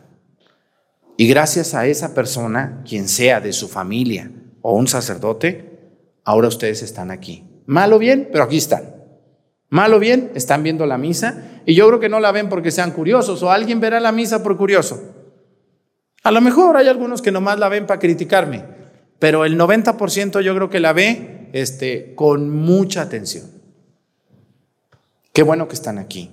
[1.19, 5.77] Y gracias a esa persona, quien sea de su familia o un sacerdote,
[6.23, 7.43] ahora ustedes están aquí.
[7.65, 8.95] Mal o bien, pero aquí están.
[9.67, 12.71] Mal o bien, están viendo la misa y yo creo que no la ven porque
[12.71, 15.13] sean curiosos o alguien verá la misa por curioso.
[16.23, 18.63] A lo mejor hay algunos que nomás la ven para criticarme,
[19.19, 23.43] pero el 90% yo creo que la ve este, con mucha atención.
[25.33, 26.31] Qué bueno que están aquí.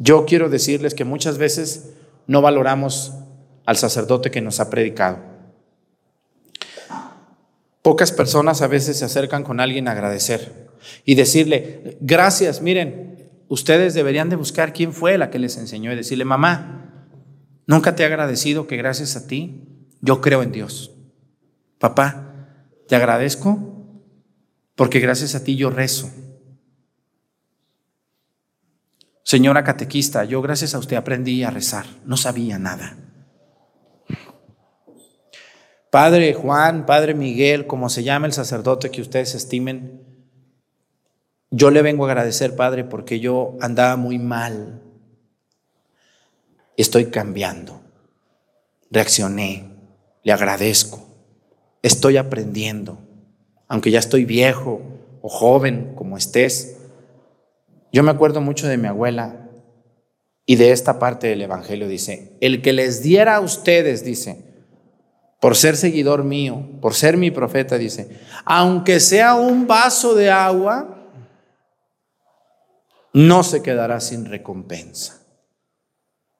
[0.00, 1.92] Yo quiero decirles que muchas veces
[2.26, 3.12] no valoramos
[3.64, 5.18] al sacerdote que nos ha predicado.
[7.82, 10.66] Pocas personas a veces se acercan con alguien a agradecer
[11.04, 15.96] y decirle, gracias, miren, ustedes deberían de buscar quién fue la que les enseñó y
[15.96, 17.06] decirle, mamá,
[17.66, 19.62] nunca te he agradecido que gracias a ti
[20.00, 20.92] yo creo en Dios.
[21.78, 22.32] Papá,
[22.88, 23.76] te agradezco
[24.74, 26.10] porque gracias a ti yo rezo.
[29.26, 32.96] Señora catequista, yo gracias a usted aprendí a rezar, no sabía nada.
[35.90, 40.00] Padre Juan, Padre Miguel, como se llama el sacerdote que ustedes estimen,
[41.50, 44.80] yo le vengo a agradecer, Padre, porque yo andaba muy mal.
[46.76, 47.80] Estoy cambiando.
[48.90, 49.72] Reaccioné.
[50.22, 51.06] Le agradezco
[51.86, 52.98] estoy aprendiendo,
[53.68, 54.82] aunque ya estoy viejo
[55.22, 56.75] o joven como estés.
[57.96, 59.48] Yo me acuerdo mucho de mi abuela
[60.44, 64.44] y de esta parte del Evangelio dice, el que les diera a ustedes, dice,
[65.40, 71.08] por ser seguidor mío, por ser mi profeta, dice, aunque sea un vaso de agua,
[73.14, 75.22] no se quedará sin recompensa.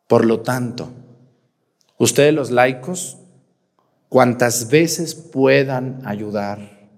[0.09, 0.91] Por lo tanto,
[1.97, 3.17] ustedes los laicos,
[4.11, 6.91] cuantas veces puedan ayudar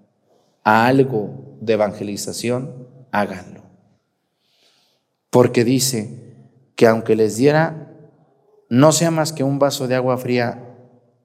[0.65, 3.58] a algo de evangelización, háganlo.
[5.31, 6.29] Porque dice
[6.77, 7.93] que aunque les diera,
[8.69, 10.65] no sea más que un vaso de agua fría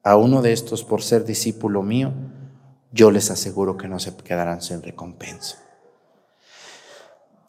[0.04, 2.14] a uno de estos por ser discípulo mío,
[2.92, 5.58] yo les aseguro que no se quedarán sin recompensa.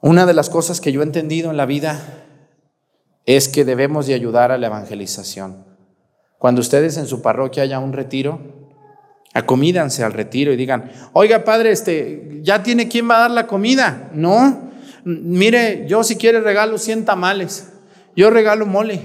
[0.01, 1.99] Una de las cosas que yo he entendido en la vida
[3.27, 5.65] es que debemos de ayudar a la evangelización.
[6.39, 8.41] Cuando ustedes en su parroquia haya un retiro,
[9.33, 13.47] acomídanse al retiro y digan, oiga padre, este, ¿ya tiene quién va a dar la
[13.47, 14.11] comida?
[14.13, 14.73] No,
[15.05, 17.73] mire, yo si quiere regalo 100 tamales,
[18.17, 19.01] yo regalo mole,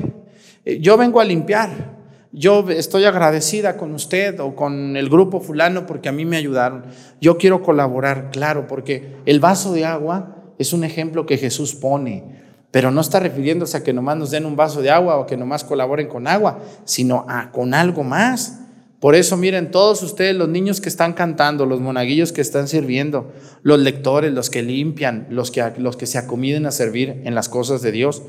[0.65, 1.99] eh, yo vengo a limpiar,
[2.31, 6.85] yo estoy agradecida con usted o con el grupo fulano porque a mí me ayudaron.
[7.19, 12.23] Yo quiero colaborar, claro, porque el vaso de agua es un ejemplo que Jesús pone,
[12.69, 15.37] pero no está refiriéndose a que nomás nos den un vaso de agua o que
[15.37, 18.59] nomás colaboren con agua, sino a, con algo más.
[18.99, 23.31] Por eso miren, todos ustedes, los niños que están cantando, los monaguillos que están sirviendo,
[23.61, 27.47] los lectores, los que limpian, los que, los que se acomiden a servir en las
[27.47, 28.23] cosas de Dios,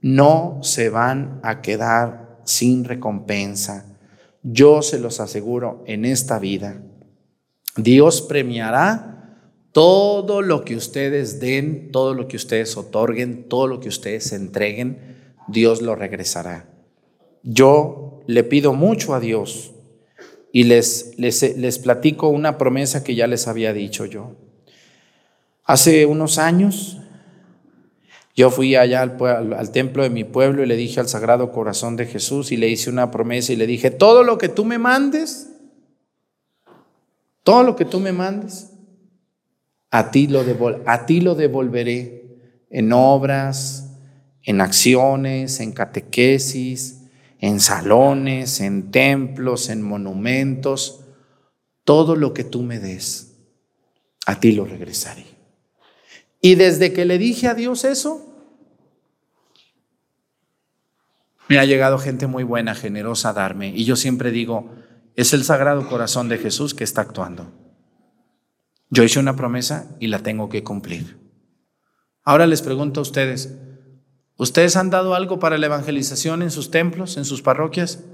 [0.00, 3.86] no se van a quedar sin recompensa.
[4.44, 6.80] Yo se los aseguro en esta vida.
[7.76, 9.14] Dios premiará
[9.72, 15.34] todo lo que ustedes den, todo lo que ustedes otorguen, todo lo que ustedes entreguen,
[15.48, 16.68] Dios lo regresará.
[17.42, 19.74] Yo le pido mucho a Dios
[20.54, 24.36] y les, les, les platico una promesa que ya les había dicho yo.
[25.64, 26.98] Hace unos años
[28.36, 32.06] yo fui allá al, templo de mi pueblo y le dije al Sagrado Corazón de
[32.06, 35.50] Jesús y le hice una promesa y le dije, todo lo que tú me mandes,
[37.42, 38.70] todo lo que tú me mandes,
[39.90, 40.44] a ti lo,
[40.86, 42.38] a ti lo devolveré
[42.70, 43.90] en obras,
[44.44, 47.03] en acciones, en catequesis,
[47.40, 51.04] en salones, en templos, en monumentos,
[51.84, 53.36] todo lo que tú me des,
[54.26, 55.26] a ti lo regresaré.
[56.40, 58.34] Y desde que le dije a Dios eso,
[61.48, 63.68] me ha llegado gente muy buena, generosa a darme.
[63.68, 64.70] Y yo siempre digo,
[65.14, 67.52] es el Sagrado Corazón de Jesús que está actuando.
[68.90, 71.18] Yo hice una promesa y la tengo que cumplir.
[72.22, 73.58] Ahora les pregunto a ustedes,
[74.36, 78.04] ¿ustedes han dado algo para la evangelización en sus templos, en sus parroquias?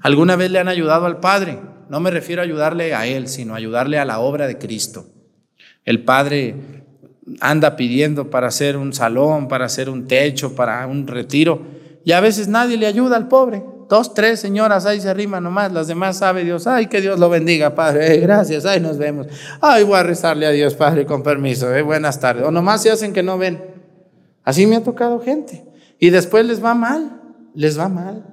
[0.00, 1.58] ¿Alguna vez le han ayudado al Padre?
[1.88, 5.06] No me refiero a ayudarle a Él, sino ayudarle a la obra de Cristo.
[5.84, 6.54] El Padre
[7.40, 11.62] anda pidiendo para hacer un salón, para hacer un techo, para un retiro,
[12.04, 13.62] y a veces nadie le ayuda al pobre.
[13.88, 16.66] Dos, tres señoras ahí se arriman nomás, las demás sabe Dios.
[16.66, 18.14] Ay, que Dios lo bendiga, Padre.
[18.14, 19.26] Eh, gracias, ahí nos vemos.
[19.62, 21.74] Ay, voy a rezarle a Dios, Padre, con permiso.
[21.74, 22.44] Eh, buenas tardes.
[22.44, 23.77] O nomás se hacen que no ven.
[24.48, 25.62] Así me ha tocado gente.
[26.00, 27.20] Y después les va mal,
[27.54, 28.24] les va mal.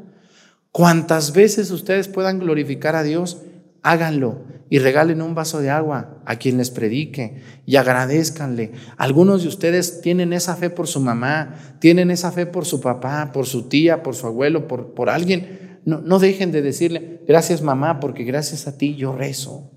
[0.71, 3.41] Cuantas veces ustedes puedan glorificar a Dios,
[3.81, 8.71] háganlo y regalen un vaso de agua a quien les predique y agradezcanle.
[8.95, 13.31] Algunos de ustedes tienen esa fe por su mamá, tienen esa fe por su papá,
[13.33, 15.81] por su tía, por su abuelo, por, por alguien.
[15.83, 19.69] No, no dejen de decirle, gracias mamá, porque gracias a ti yo rezo,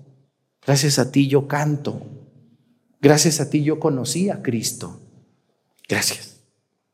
[0.65, 2.01] gracias a ti yo canto,
[3.01, 5.01] gracias a ti yo conocí a Cristo.
[5.89, 6.28] Gracias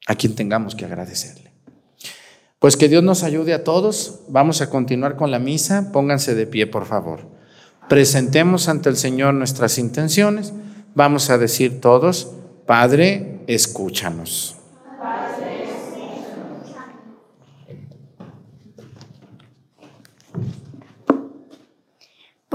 [0.06, 1.52] a quien tengamos que agradecerle.
[2.60, 4.22] Pues que Dios nos ayude a todos.
[4.28, 5.92] Vamos a continuar con la misa.
[5.92, 7.36] Pónganse de pie, por favor
[7.88, 10.54] presentemos ante el Señor nuestras intenciones,
[10.94, 12.32] vamos a decir todos,
[12.66, 14.55] Padre, escúchanos.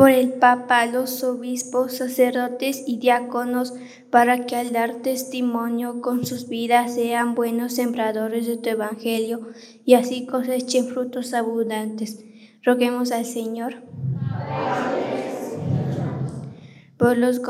[0.00, 3.74] Por el Papa, los obispos, sacerdotes y diáconos,
[4.08, 9.48] para que al dar testimonio con sus vidas sean buenos sembradores de tu Evangelio
[9.84, 12.24] y así cosechen frutos abundantes.
[12.62, 13.74] Roguemos al Señor
[16.96, 17.42] por los,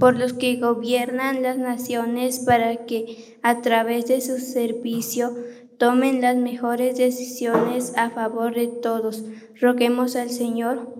[0.00, 5.36] por los que gobiernan las naciones para que a través de su servicio
[5.78, 9.22] tomen las mejores decisiones a favor de todos.
[9.60, 10.98] Roguemos al Señor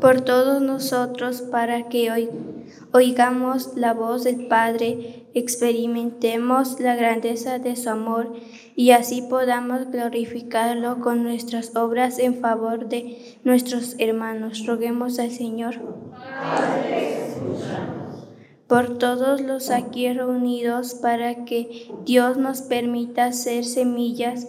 [0.00, 2.28] por todos nosotros para que hoy
[2.92, 8.32] oigamos la voz del Padre, experimentemos la grandeza de su amor
[8.76, 14.64] y así podamos glorificarlo con nuestras obras en favor de nuestros hermanos.
[14.66, 15.74] Roguemos al Señor.
[18.68, 24.46] por todos los aquí reunidos para que Dios nos permita ser semillas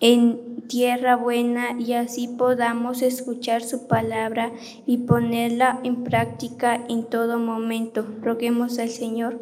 [0.00, 4.52] en tierra buena y así podamos escuchar su palabra
[4.86, 8.06] y ponerla en práctica en todo momento.
[8.22, 9.38] Roguemos al Señor.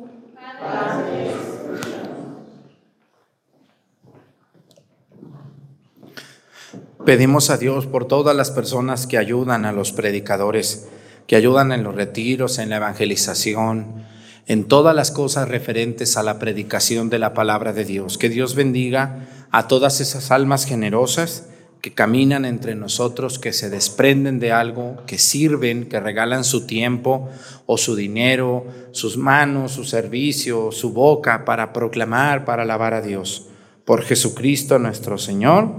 [7.05, 10.89] Pedimos a Dios por todas las personas que ayudan a los predicadores,
[11.27, 14.05] que ayudan en los retiros, en la evangelización,
[14.47, 18.19] en todas las cosas referentes a la predicación de la palabra de Dios.
[18.19, 21.49] Que Dios bendiga a todas esas almas generosas
[21.81, 27.29] que caminan entre nosotros, que se desprenden de algo, que sirven, que regalan su tiempo
[27.65, 33.49] o su dinero, sus manos, su servicio, su boca para proclamar, para alabar a Dios.
[33.85, 35.71] Por Jesucristo nuestro Señor.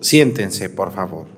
[0.00, 1.35] Siéntense, por favor.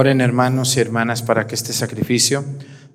[0.00, 2.42] Oren hermanos y hermanas para que este sacrificio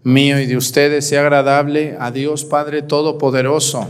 [0.02, 3.88] mío y de ustedes sea agradable a Dios Padre Todopoderoso.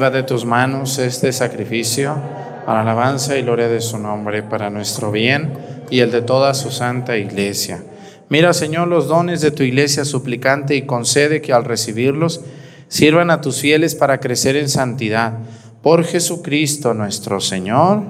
[0.00, 2.16] va de tus manos este sacrificio
[2.64, 5.52] para alabanza y gloria de su nombre, para nuestro bien
[5.90, 7.84] y el de toda su santa iglesia.
[8.30, 12.40] Mira, Señor, los dones de tu iglesia suplicante y concede que al recibirlos
[12.88, 15.34] sirvan a tus fieles para crecer en santidad.
[15.82, 18.04] Por Jesucristo nuestro Señor,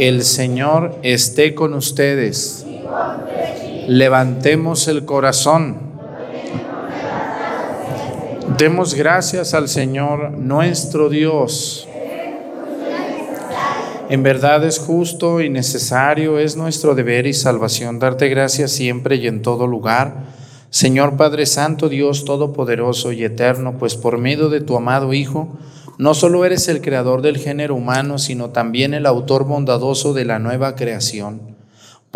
[0.00, 2.64] el Señor esté con ustedes.
[3.86, 5.88] Levantemos el corazón.
[8.58, 11.88] Demos gracias al Señor nuestro Dios.
[14.10, 19.26] En verdad es justo y necesario, es nuestro deber y salvación darte gracias siempre y
[19.26, 20.14] en todo lugar.
[20.70, 25.58] Señor Padre Santo, Dios Todopoderoso y Eterno, pues por medio de tu amado Hijo,
[25.98, 30.38] no solo eres el creador del género humano, sino también el autor bondadoso de la
[30.38, 31.47] nueva creación.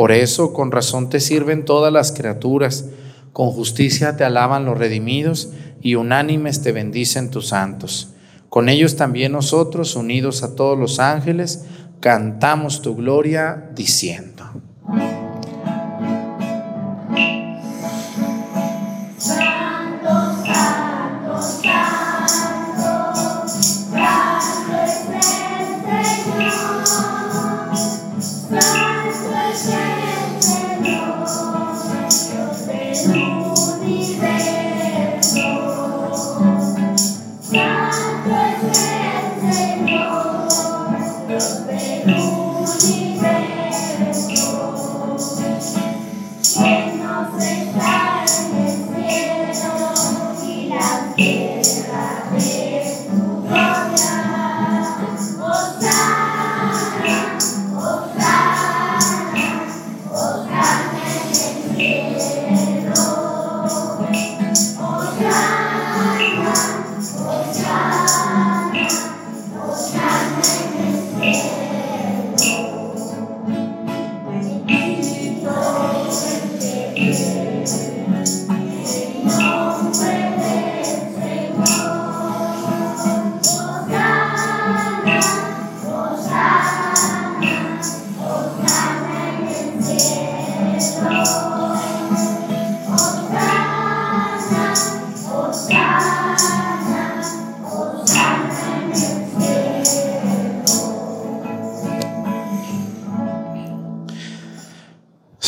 [0.03, 2.87] Por eso con razón te sirven todas las criaturas,
[3.33, 5.51] con justicia te alaban los redimidos
[5.81, 8.13] y unánimes te bendicen tus santos.
[8.49, 11.67] Con ellos también nosotros, unidos a todos los ángeles,
[12.01, 14.43] cantamos tu gloria diciendo.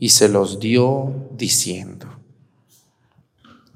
[0.00, 2.06] y se los dio diciendo,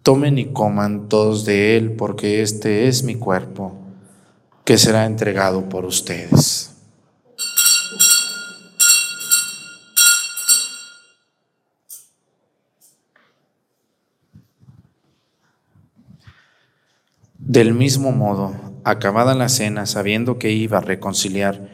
[0.03, 3.77] tomen y coman todos de él, porque este es mi cuerpo,
[4.65, 6.71] que será entregado por ustedes.
[17.37, 18.55] Del mismo modo,
[18.85, 21.74] acabada la cena, sabiendo que iba a reconciliar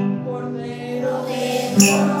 [1.81, 2.20] Yeah.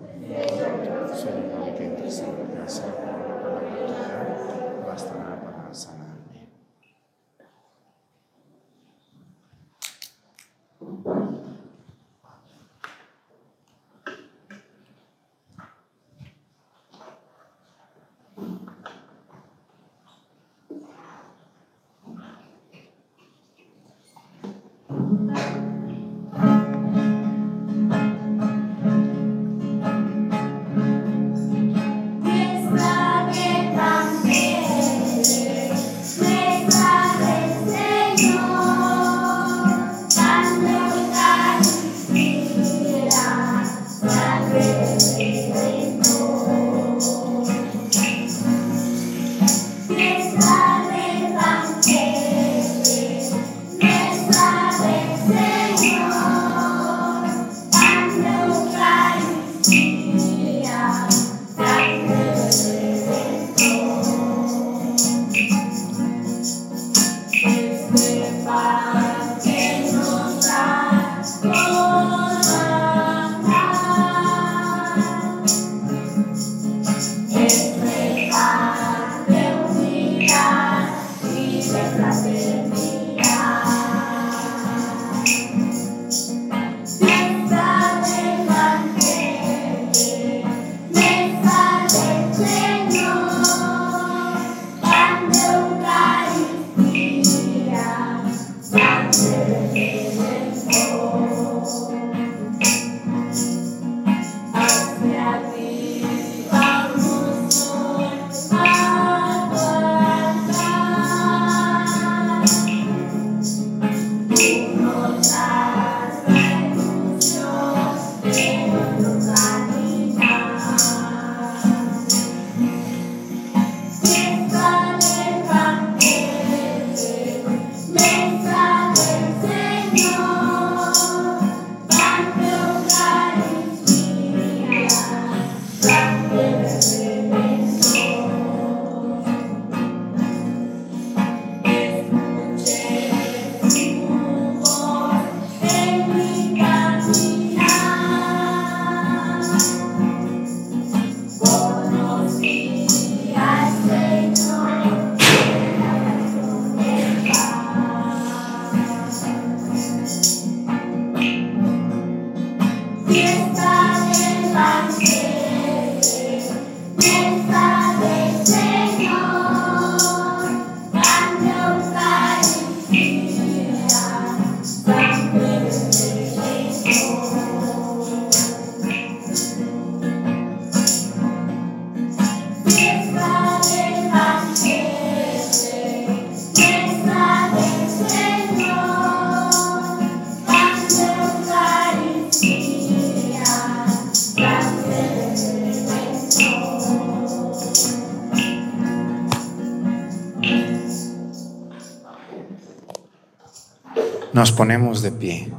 [204.41, 205.49] Nos ponemos de pie.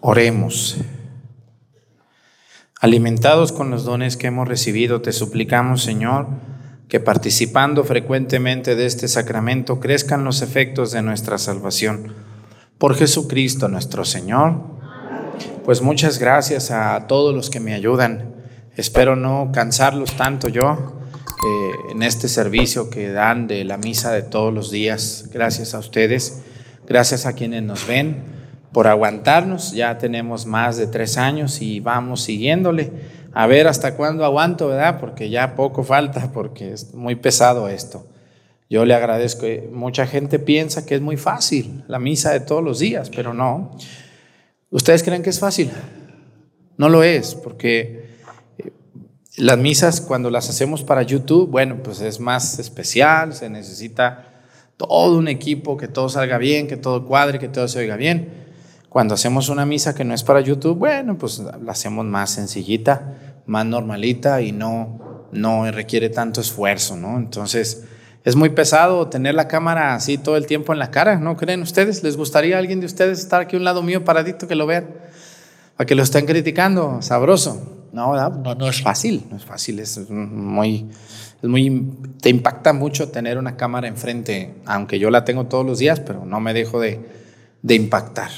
[0.00, 0.76] Oremos.
[2.80, 6.26] Alimentados con los dones que hemos recibido, te suplicamos, Señor,
[6.88, 12.12] que participando frecuentemente de este sacramento crezcan los efectos de nuestra salvación.
[12.76, 14.62] Por Jesucristo nuestro Señor.
[15.64, 18.34] Pues muchas gracias a todos los que me ayudan.
[18.76, 24.22] Espero no cansarlos tanto yo eh, en este servicio que dan de la misa de
[24.22, 25.28] todos los días.
[25.32, 26.42] Gracias a ustedes,
[26.86, 28.22] gracias a quienes nos ven
[28.72, 29.72] por aguantarnos.
[29.72, 32.90] Ya tenemos más de tres años y vamos siguiéndole
[33.34, 34.98] a ver hasta cuándo aguanto, ¿verdad?
[35.00, 38.06] Porque ya poco falta, porque es muy pesado esto.
[38.68, 39.46] Yo le agradezco.
[39.70, 43.76] Mucha gente piensa que es muy fácil la misa de todos los días, pero no.
[44.70, 45.70] ¿Ustedes creen que es fácil?
[46.78, 48.08] No lo es, porque
[48.58, 48.72] eh,
[49.36, 54.31] las misas cuando las hacemos para YouTube, bueno, pues es más especial, se necesita
[54.88, 58.42] todo un equipo, que todo salga bien, que todo cuadre, que todo se oiga bien.
[58.88, 63.42] Cuando hacemos una misa que no es para YouTube, bueno, pues la hacemos más sencillita,
[63.46, 67.16] más normalita y no, no requiere tanto esfuerzo, ¿no?
[67.16, 67.84] Entonces,
[68.24, 71.62] es muy pesado tener la cámara así todo el tiempo en la cara, ¿no creen
[71.62, 72.02] ustedes?
[72.02, 74.66] ¿Les gustaría a alguien de ustedes estar aquí a un lado mío paradito que lo
[74.66, 74.88] vean?
[75.76, 77.88] Para que lo estén criticando, sabroso.
[77.92, 80.88] No, no, no es fácil, no es fácil, es muy,
[81.42, 85.80] es muy, te impacta mucho tener una cámara enfrente, aunque yo la tengo todos los
[85.80, 87.00] días, pero no me dejo de,
[87.62, 88.30] de impactar.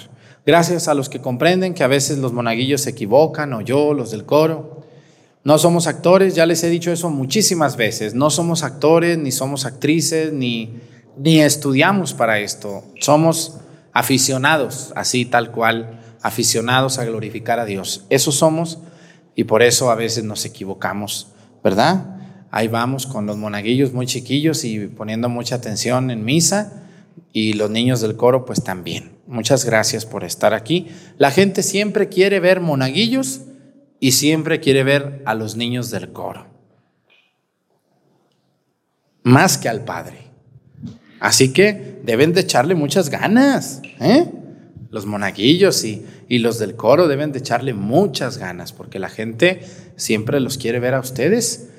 [0.47, 4.11] Gracias a los que comprenden que a veces los monaguillos se equivocan o yo, los
[4.11, 4.83] del coro.
[5.43, 8.15] No somos actores, ya les he dicho eso muchísimas veces.
[8.15, 10.81] No somos actores, ni somos actrices, ni,
[11.19, 12.85] ni estudiamos para esto.
[13.01, 13.59] Somos
[13.93, 18.07] aficionados, así tal cual, aficionados a glorificar a Dios.
[18.09, 18.79] Eso somos
[19.35, 21.29] y por eso a veces nos equivocamos,
[21.63, 22.14] ¿verdad?
[22.57, 26.85] Ahí vamos con los monaguillos muy chiquillos y poniendo mucha atención en misa
[27.33, 29.11] y los niños del coro pues también.
[29.27, 30.87] Muchas gracias por estar aquí.
[31.19, 33.41] La gente siempre quiere ver monaguillos
[33.99, 36.47] y siempre quiere ver a los niños del coro.
[39.25, 40.19] Más que al Padre.
[41.19, 43.83] Así que deben de echarle muchas ganas.
[43.99, 44.31] ¿eh?
[44.91, 49.63] Los monaguillos y, y los del coro deben de echarle muchas ganas porque la gente
[49.97, 51.71] siempre los quiere ver a ustedes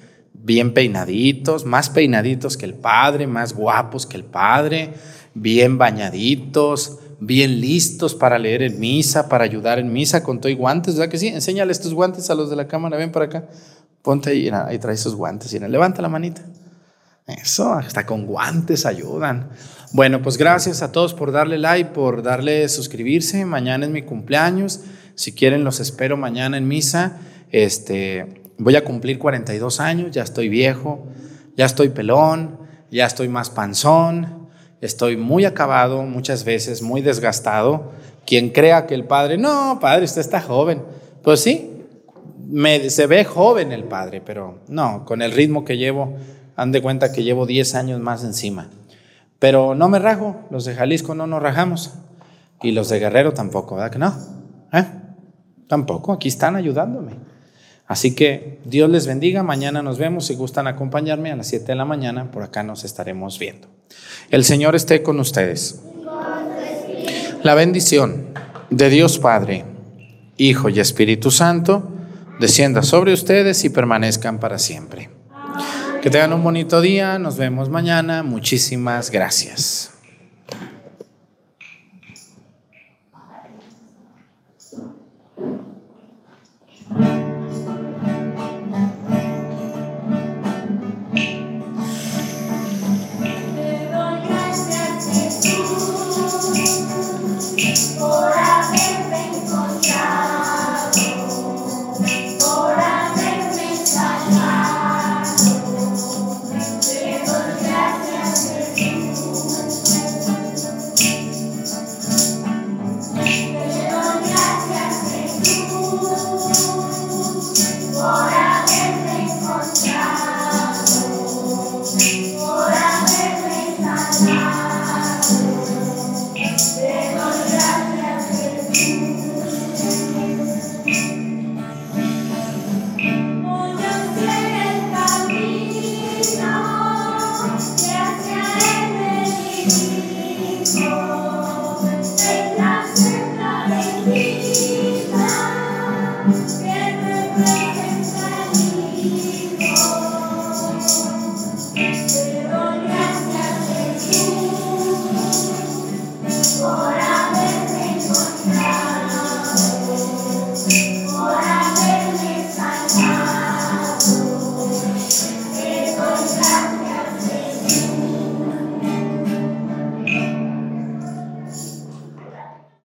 [0.43, 4.93] bien peinaditos, más peinaditos que el Padre, más guapos que el Padre,
[5.33, 10.55] bien bañaditos, bien listos para leer en misa, para ayudar en misa con todo y
[10.55, 11.27] guantes, ¿verdad que sí?
[11.27, 13.45] Enséñale estos guantes a los de la cámara, ven para acá,
[14.01, 16.41] ponte ahí, ahí trae esos guantes, y levanta la manita.
[17.27, 19.49] Eso, hasta con guantes ayudan.
[19.93, 23.45] Bueno, pues gracias a todos por darle like, por darle suscribirse.
[23.45, 24.81] Mañana es mi cumpleaños.
[25.15, 27.17] Si quieren, los espero mañana en misa.
[27.51, 31.05] Este, voy a cumplir 42 años, ya estoy viejo,
[31.57, 32.59] ya estoy pelón,
[32.91, 34.47] ya estoy más panzón,
[34.81, 37.91] estoy muy acabado, muchas veces muy desgastado.
[38.25, 40.83] Quien crea que el padre, no, padre, usted está joven.
[41.23, 41.71] Pues sí,
[42.47, 46.15] me, se ve joven el padre, pero no, con el ritmo que llevo,
[46.55, 48.69] han de cuenta que llevo 10 años más encima.
[49.39, 51.93] Pero no me rajo, los de Jalisco no nos rajamos.
[52.61, 54.15] Y los de Guerrero tampoco, ¿verdad que no?
[54.71, 54.85] ¿Eh?
[55.67, 57.11] Tampoco, aquí están ayudándome.
[57.87, 59.43] Así que Dios les bendiga.
[59.43, 60.25] Mañana nos vemos.
[60.25, 63.67] Si gustan acompañarme a las 7 de la mañana, por acá nos estaremos viendo.
[64.31, 65.81] El Señor esté con ustedes.
[67.43, 68.27] La bendición
[68.71, 69.65] de Dios Padre,
[70.37, 71.91] Hijo y Espíritu Santo
[72.39, 75.09] descienda sobre ustedes y permanezcan para siempre.
[76.01, 77.19] Que tengan un bonito día.
[77.19, 78.23] Nos vemos mañana.
[78.23, 79.91] Muchísimas gracias.